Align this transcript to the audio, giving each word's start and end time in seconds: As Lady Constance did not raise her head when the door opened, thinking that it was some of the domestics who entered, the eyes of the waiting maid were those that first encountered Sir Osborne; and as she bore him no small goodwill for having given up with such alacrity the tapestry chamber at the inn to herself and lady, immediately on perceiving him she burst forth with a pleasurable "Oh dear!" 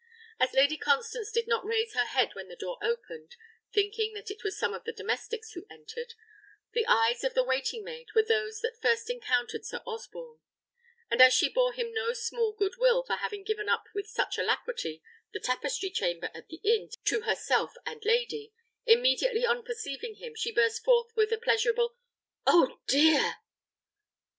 As 0.39 0.53
Lady 0.55 0.77
Constance 0.77 1.31
did 1.31 1.47
not 1.47 1.63
raise 1.63 1.93
her 1.93 2.05
head 2.05 2.33
when 2.33 2.47
the 2.47 2.55
door 2.55 2.79
opened, 2.81 3.35
thinking 3.71 4.15
that 4.15 4.31
it 4.31 4.43
was 4.43 4.57
some 4.57 4.73
of 4.73 4.83
the 4.83 4.91
domestics 4.91 5.51
who 5.51 5.67
entered, 5.69 6.15
the 6.73 6.87
eyes 6.87 7.23
of 7.23 7.35
the 7.35 7.43
waiting 7.43 7.83
maid 7.83 8.07
were 8.15 8.23
those 8.23 8.61
that 8.61 8.81
first 8.81 9.11
encountered 9.11 9.63
Sir 9.63 9.83
Osborne; 9.85 10.39
and 11.11 11.21
as 11.21 11.35
she 11.35 11.49
bore 11.53 11.71
him 11.73 11.93
no 11.93 12.13
small 12.13 12.51
goodwill 12.51 13.03
for 13.03 13.17
having 13.17 13.43
given 13.43 13.69
up 13.69 13.83
with 13.93 14.07
such 14.07 14.39
alacrity 14.39 15.03
the 15.33 15.39
tapestry 15.39 15.91
chamber 15.91 16.31
at 16.33 16.47
the 16.47 16.59
inn 16.63 16.89
to 17.05 17.21
herself 17.21 17.75
and 17.85 18.03
lady, 18.03 18.51
immediately 18.87 19.45
on 19.45 19.61
perceiving 19.61 20.15
him 20.15 20.33
she 20.33 20.51
burst 20.51 20.83
forth 20.83 21.15
with 21.15 21.31
a 21.31 21.37
pleasurable 21.37 21.95
"Oh 22.47 22.79
dear!" 22.87 23.35